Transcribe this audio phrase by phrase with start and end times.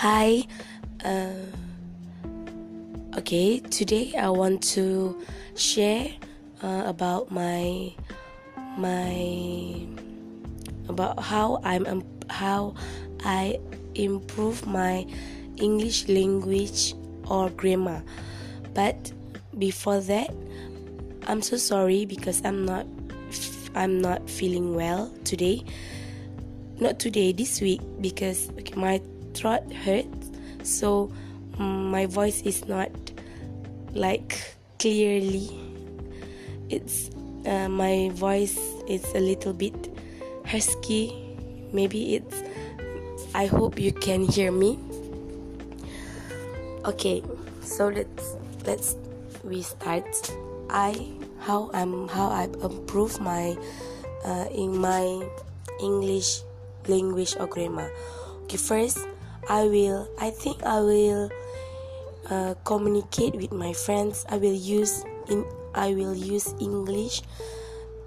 [0.00, 0.48] Hi.
[1.04, 1.44] Uh,
[3.20, 5.12] okay, today I want to
[5.56, 6.08] share
[6.64, 7.92] uh, about my
[8.80, 9.20] my
[10.88, 11.84] about how I'm
[12.30, 12.72] how
[13.28, 13.60] I
[13.94, 15.04] improve my
[15.60, 16.96] English language
[17.28, 18.00] or grammar.
[18.72, 19.12] But
[19.58, 20.32] before that,
[21.28, 22.86] I'm so sorry because I'm not
[23.76, 25.60] I'm not feeling well today.
[26.80, 29.04] Not today, this week because my
[29.40, 30.30] throat hurts,
[30.62, 31.10] so
[31.56, 32.92] mm, my voice is not
[33.94, 34.36] like
[34.78, 35.48] clearly.
[36.68, 37.10] It's
[37.46, 39.74] uh, my voice is a little bit
[40.44, 41.16] husky.
[41.72, 42.42] Maybe it's.
[43.34, 44.78] I hope you can hear me.
[46.84, 47.22] Okay,
[47.62, 48.36] so let's
[48.66, 48.96] let's
[49.42, 50.04] we start.
[50.68, 50.92] I
[51.40, 53.56] how I'm how I improve my
[54.24, 55.24] uh, in my
[55.80, 56.42] English
[56.88, 57.90] language or grammar.
[58.44, 58.98] Okay, first
[59.48, 60.08] I will.
[60.18, 61.30] I think I will
[62.28, 64.26] uh, communicate with my friends.
[64.28, 65.44] I will use in.
[65.74, 67.22] I will use English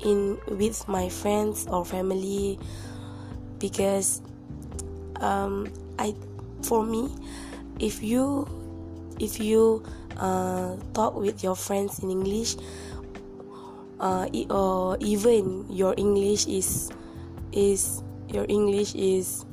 [0.03, 2.59] in with my friends or family
[3.59, 4.21] because
[5.23, 6.13] um, I
[6.61, 7.07] for me
[7.79, 8.47] if you
[9.19, 9.83] if you
[10.17, 12.55] uh, talk with your friends in English
[13.99, 16.91] uh, or even your English is
[17.51, 19.45] is your English is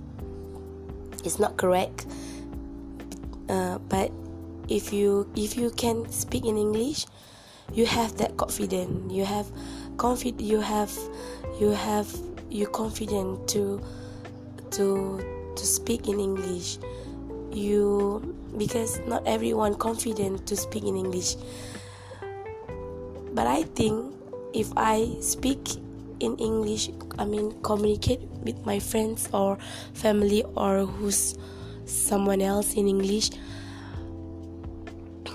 [1.26, 2.06] is not correct.
[3.48, 4.12] Uh, but
[4.68, 7.06] if you if you can speak in English
[7.72, 9.12] you have that confidence.
[9.12, 9.46] You have
[9.96, 10.92] confid you have
[11.58, 12.08] you have
[12.50, 13.80] you confident to
[14.72, 15.20] to
[15.54, 16.78] to speak in English.
[17.50, 21.36] You because not everyone confident to speak in English.
[23.34, 24.14] But I think
[24.52, 25.78] if I speak
[26.20, 29.58] in English I mean communicate with my friends or
[29.92, 31.36] family or who's
[31.84, 33.30] someone else in English.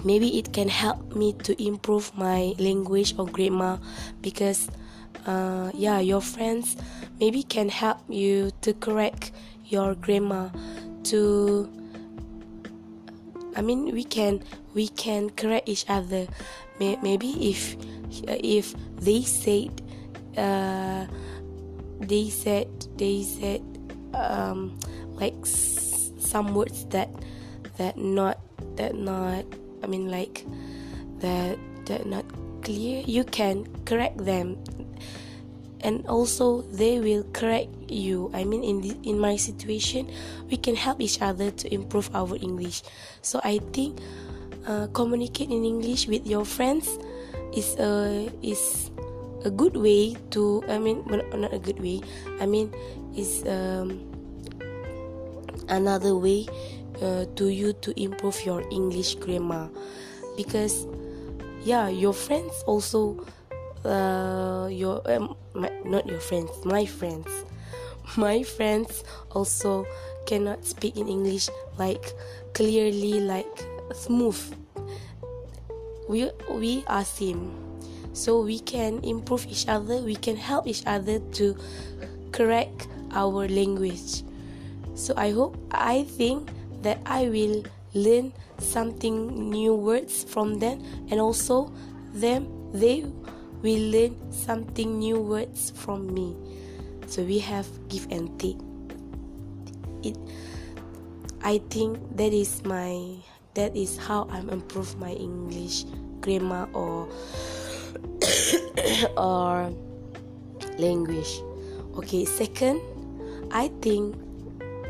[0.04, 3.80] Maybe it can help me to improve my language or grammar
[4.22, 4.70] because
[5.26, 6.78] uh, yeah your friends
[7.20, 9.32] maybe can help you to correct
[9.66, 10.52] your grammar
[11.10, 11.70] to
[13.56, 14.44] I mean we can
[14.76, 16.28] we can correct each other.
[16.80, 17.76] Maybe if
[18.28, 19.82] if they said
[20.38, 21.06] uh,
[22.00, 23.62] they said they said
[24.14, 24.78] um,
[25.16, 27.10] like s- some words that
[27.78, 28.40] that not
[28.76, 29.46] that not
[29.84, 30.46] I mean like
[31.20, 32.26] that that not
[32.62, 33.04] clear.
[33.06, 34.58] You can correct them.
[35.86, 38.32] And also they will correct you.
[38.34, 40.10] I mean in the, in my situation
[40.50, 42.82] we can help each other to improve our english.
[43.22, 44.02] So i think
[44.66, 46.90] uh, communicate in english with your friends
[47.54, 48.90] is a is
[49.46, 52.02] a good way to i mean not a good way
[52.42, 52.74] i mean
[53.16, 54.02] is um,
[55.70, 56.46] another way
[57.02, 59.70] uh, to you to improve your english grammar.
[60.38, 60.88] Because
[61.64, 63.26] yeah your friends also
[63.86, 67.28] uh, your um, my, not your friends my friends.
[68.18, 69.88] My friends also
[70.28, 71.50] cannot speak in english
[71.82, 72.14] like
[72.54, 73.50] clearly like
[73.98, 74.38] smooth.
[76.08, 77.65] We we are same
[78.16, 81.56] so we can improve each other we can help each other to
[82.32, 84.24] correct our language.
[84.96, 86.50] So i hope i think
[86.82, 90.80] that i will learn something new words from them
[91.12, 91.72] and also
[92.16, 93.04] them they
[93.62, 96.36] will learn something new words from me.
[97.08, 98.60] So we have give and take.
[100.04, 100.16] It
[101.46, 103.16] i think that is my
[103.54, 105.86] that is how i'm improve my english
[106.20, 107.08] grammar or
[109.18, 109.72] or
[110.78, 111.42] language.
[111.96, 112.82] Okay second
[113.52, 114.16] i think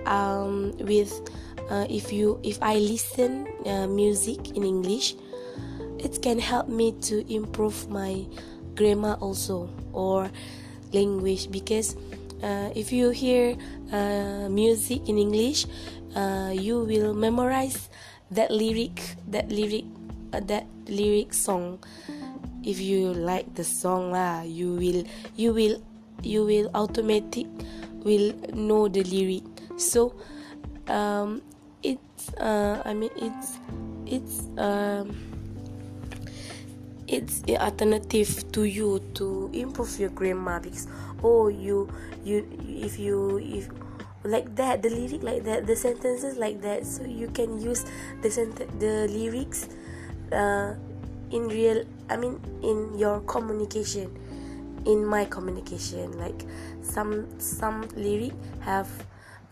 [0.05, 1.13] um, with
[1.69, 5.15] uh, if you if i listen uh, music in english
[5.99, 8.25] it can help me to improve my
[8.75, 10.29] grammar also or
[10.93, 11.95] language because
[12.43, 13.55] uh, if you hear
[13.91, 15.65] uh, music in english
[16.15, 17.89] uh, you will memorize
[18.31, 19.85] that lyric that lyric
[20.33, 21.79] uh, that lyric song
[22.65, 25.05] if you like the song lah you will
[25.37, 25.77] you will
[26.25, 27.45] you will automatic
[28.03, 29.45] will know the lyric.
[29.77, 30.13] So
[30.87, 31.41] um,
[31.85, 33.59] it's uh, i mean it's
[34.05, 35.13] it's um,
[37.07, 40.87] it's an alternative to you to improve your grammar because
[41.23, 41.89] oh you
[42.23, 43.69] you if you if
[44.25, 47.85] like that the lyric like that the sentences like that so you can use
[48.21, 49.69] the sent- the lyrics
[50.33, 50.73] uh,
[51.31, 54.09] in real i mean in your communication
[54.85, 56.45] in my communication like
[56.81, 58.89] some some lyric have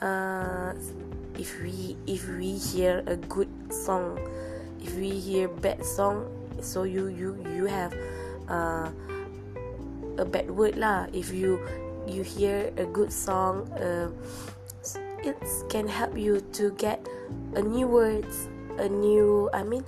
[0.02, 0.74] uh,
[1.40, 4.20] if we if we hear a good song
[4.82, 6.30] if we hear bad song
[6.62, 7.94] so you you you have
[8.50, 8.90] uh,
[10.18, 11.08] a bad word lah.
[11.14, 11.60] If you
[12.06, 14.12] you hear a good song uh,
[15.24, 15.40] it
[15.72, 17.00] can help you to get
[17.56, 19.88] a new words a new i mean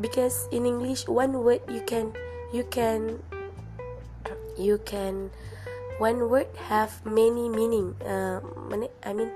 [0.00, 2.12] because in english one word you can
[2.52, 3.18] you can
[4.58, 5.30] you can
[5.98, 7.96] one word have many meaning.
[8.04, 8.40] Uh,
[9.02, 9.30] i mean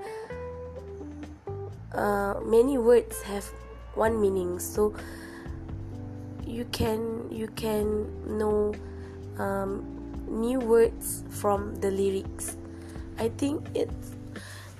[1.93, 3.45] uh, many words have
[3.95, 4.59] one meaning.
[4.59, 4.93] So
[6.45, 8.73] you can you can know
[9.37, 9.83] um,
[10.27, 12.57] new words from the lyrics.
[13.17, 14.15] I think it's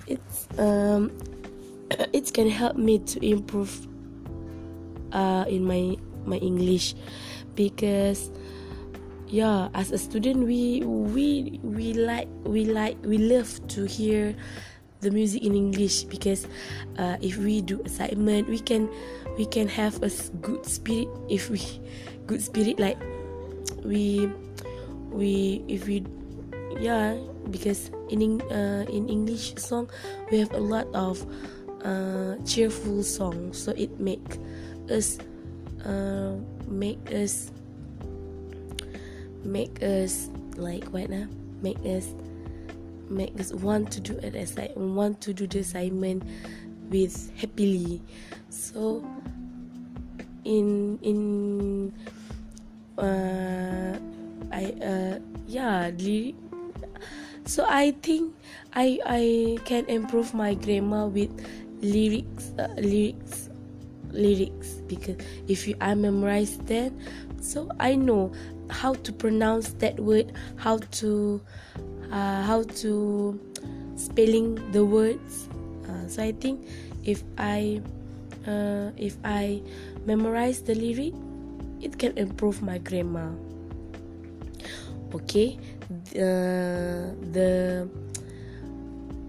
[0.06, 1.10] it's um
[2.12, 3.86] it can help me to improve
[5.12, 6.94] uh, in my my english.
[7.54, 8.32] Because
[9.28, 14.34] yeah as a student we we we like we like we love to hear
[15.00, 16.04] the music in english.
[16.04, 16.48] Because
[16.98, 18.88] uh, if we do assignment we can
[19.38, 20.10] we can have a
[20.40, 21.08] good spirit.
[21.28, 21.60] If we
[22.26, 22.98] good spirit like
[23.84, 24.30] we
[25.10, 26.04] we if we
[26.80, 27.14] yeah
[27.50, 29.90] because in uh, in english song
[30.30, 31.20] we have a lot of
[31.84, 34.38] uh, cheerful songs so it make
[34.90, 35.18] us
[35.84, 36.34] uh,
[36.68, 37.50] make us
[39.44, 41.26] make us like what now?
[41.62, 42.14] Make us
[43.08, 46.22] make us want to do it as I want to do the assignment
[46.90, 48.00] with happily.
[48.48, 49.04] So
[50.44, 51.92] in in
[52.98, 53.98] uh,
[54.52, 55.90] I uh, yeah
[57.44, 58.34] so I think
[58.74, 59.22] I I
[59.64, 61.30] can improve my grammar with
[61.82, 63.41] lyrics uh, lyrics
[64.12, 65.16] lyrics because
[65.48, 66.92] if you I memorize that
[67.40, 68.32] so I know
[68.70, 71.40] how to pronounce that word how to
[72.12, 73.40] uh, how to
[73.96, 75.48] spelling the words.
[75.88, 76.66] Uh, so I think
[77.04, 77.80] if I
[78.46, 79.62] uh, if I
[80.04, 81.14] memorize the lyric
[81.80, 83.32] it can improve my grammar.
[85.14, 85.58] Okay
[86.16, 87.88] uh, the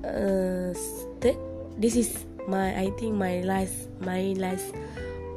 [0.03, 1.39] uh, st-
[1.79, 4.75] this is my I think my last my last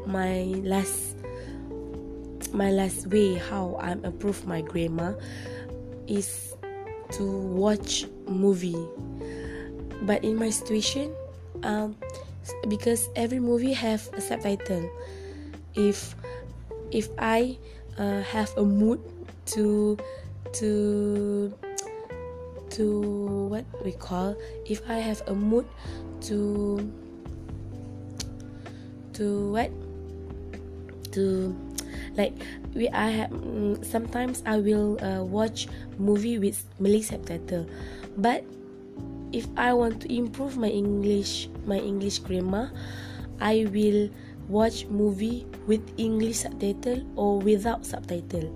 [0.06, 1.16] my last
[2.52, 5.18] my last way how I improve my grammar
[6.06, 6.54] is
[7.12, 8.78] to watch movie.
[10.02, 11.14] But in my situation
[11.62, 11.96] um,
[12.68, 14.90] because every movie have a subtitle.
[15.74, 16.14] If
[16.90, 17.58] if I
[17.98, 19.00] uh, have a mood
[19.56, 19.96] to
[20.52, 21.52] to
[22.70, 22.84] to
[23.48, 24.36] what we call
[24.66, 25.66] if I have a mood
[26.26, 26.82] to
[29.14, 29.70] to what?
[31.14, 31.54] To
[32.18, 32.34] like
[32.74, 37.64] we I have mm, sometimes I will uh, watch movie with Malay subtitle.
[38.18, 38.44] But
[39.32, 42.70] if I want to improve my English my English grammar
[43.40, 44.08] I will
[44.48, 48.48] watch movie with English subtitle or without subtitle.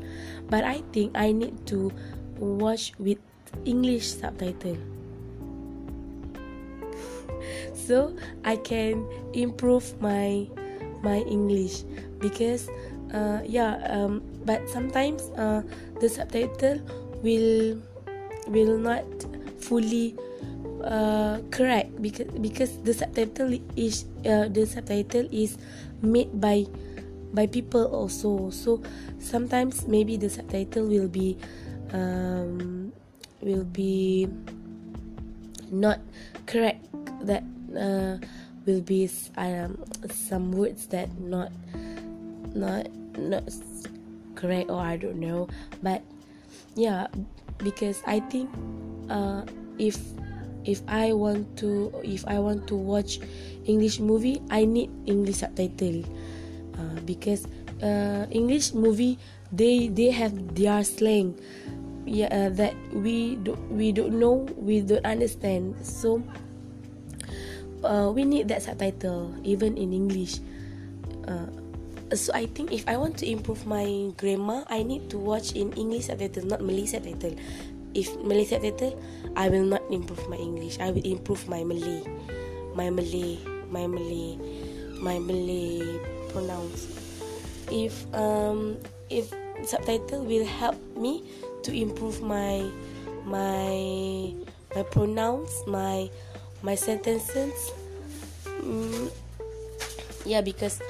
[0.49, 1.91] But I think I need to
[2.39, 3.19] watch with
[3.67, 4.79] English subtitle
[7.91, 8.15] so
[8.47, 9.03] I can
[9.35, 10.47] improve my
[11.03, 11.83] my English
[12.23, 12.71] because
[13.11, 15.67] uh, yeah um, but sometimes uh,
[15.99, 16.79] the subtitle
[17.27, 17.83] will
[18.47, 19.03] will not
[19.59, 20.15] fully
[20.87, 25.59] uh, correct because because the subtitle is uh, the subtitle is
[25.99, 26.71] made by
[27.35, 28.55] by people also.
[28.55, 28.79] So
[29.19, 31.35] sometimes maybe the subtitle will be
[31.91, 32.95] um,
[33.43, 34.31] will be
[35.71, 35.99] not
[36.47, 36.87] correct
[37.27, 37.43] that
[37.77, 38.19] uh,
[38.67, 39.79] will be um,
[40.11, 41.53] some words that not
[42.55, 42.87] not
[43.17, 43.45] not
[44.35, 45.49] correct or I don't know.
[45.83, 46.03] But
[46.75, 47.07] yeah
[47.59, 48.49] because I think
[49.09, 49.45] uh,
[49.79, 49.99] if
[50.65, 53.21] if I want to if I want to watch
[53.65, 56.05] English movie I need English subtitle.
[56.81, 57.45] Uh, because
[57.85, 59.19] uh, English movie
[59.53, 61.37] they they have their slang
[62.09, 65.77] yeah uh, that we do, we don't know we don't understand.
[65.85, 66.23] So
[67.85, 70.41] uh, we need that subtitle even in English.
[71.27, 71.47] Uh,
[72.15, 75.73] so I think if I want to improve my grammar I need to watch in
[75.75, 77.37] English subtitle not Malay subtitle.
[77.95, 78.99] If Malay subtitle
[79.37, 80.79] I will not improve my English.
[80.79, 82.03] I will improve my Malay.
[82.75, 83.39] My Malay
[83.71, 84.37] my Malay
[85.01, 85.81] my Malay
[86.29, 86.87] pronounce
[87.71, 88.77] if um
[89.09, 89.33] if
[89.63, 91.25] subtitle will help me
[91.63, 92.67] to improve my
[93.25, 94.35] my
[94.75, 96.11] my pronounce my
[96.63, 97.73] my sentences?
[98.61, 99.11] Mm,
[100.25, 100.81] yeah because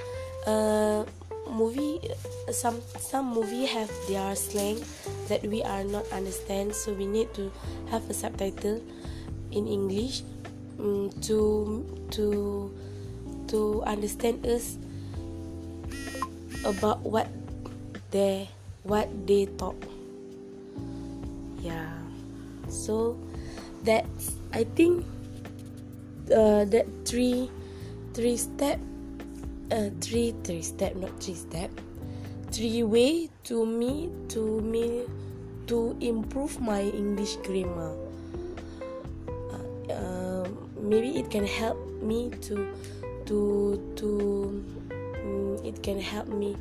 [0.46, 1.04] uh
[1.50, 2.00] movie
[2.50, 4.78] some some movie have their slang
[5.28, 7.50] that we are not understand so we need to
[7.90, 8.82] have a subtitle
[9.50, 10.22] in english
[10.78, 12.70] um, to to
[13.46, 14.78] to understand us
[16.64, 17.26] about what
[18.10, 18.48] they
[18.82, 19.76] what they talk.
[21.60, 21.92] Yeah.
[22.68, 23.18] So
[23.82, 25.04] that's i think
[26.32, 27.50] uh, that three
[28.14, 28.78] three step
[29.70, 31.70] uh, three three step not three step.
[32.50, 35.06] Three way to me to me
[35.70, 37.94] to improve my english grammar.
[39.30, 40.48] Uh, uh,
[40.82, 42.66] maybe it can help me to
[43.30, 44.08] to to
[44.90, 46.58] um, it can help me.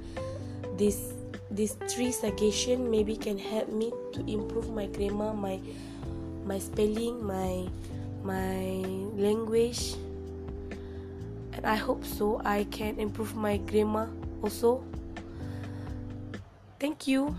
[0.77, 1.17] This
[1.49, 5.57] this three suggestion maybe can help me to improve my grammar my
[6.45, 7.65] my spelling my
[8.23, 8.83] my
[9.15, 9.95] language.
[11.53, 14.09] And i hope so i can improve my grammar
[14.41, 14.83] also.
[16.79, 17.35] Thank you